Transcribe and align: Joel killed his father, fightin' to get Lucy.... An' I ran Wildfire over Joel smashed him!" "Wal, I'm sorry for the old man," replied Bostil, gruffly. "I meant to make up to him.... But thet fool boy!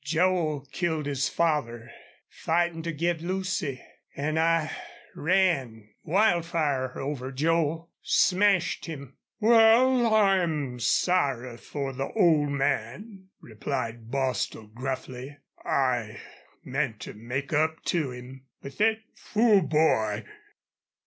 Joel 0.03 0.67
killed 0.71 1.05
his 1.05 1.29
father, 1.29 1.91
fightin' 2.27 2.81
to 2.81 2.91
get 2.91 3.21
Lucy.... 3.21 3.83
An' 4.15 4.39
I 4.39 4.71
ran 5.15 5.91
Wildfire 6.03 6.97
over 6.97 7.31
Joel 7.31 7.91
smashed 8.01 8.87
him!" 8.87 9.17
"Wal, 9.39 10.11
I'm 10.11 10.79
sorry 10.79 11.57
for 11.57 11.93
the 11.93 12.11
old 12.13 12.49
man," 12.49 13.27
replied 13.41 14.09
Bostil, 14.09 14.65
gruffly. 14.73 15.37
"I 15.63 16.19
meant 16.63 16.99
to 17.01 17.13
make 17.13 17.53
up 17.53 17.83
to 17.93 18.09
him.... 18.09 18.45
But 18.63 18.73
thet 18.73 19.01
fool 19.13 19.61
boy! 19.61 20.25